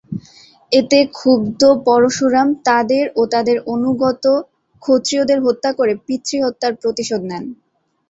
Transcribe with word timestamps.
এতে 0.71 0.99
ক্ষুব্ধ 1.11 1.61
পরশুরাম 1.85 2.47
তাদের 2.67 3.05
ও 3.15 3.31
তাদের 3.33 3.57
অনুগত 3.73 4.25
ক্ষত্রিয়দের 4.83 5.39
হত্যা 5.45 5.71
করে 5.79 5.93
পিতৃহত্যার 6.05 6.73
প্রতিশোধ 6.81 7.21
নেন। 7.29 7.43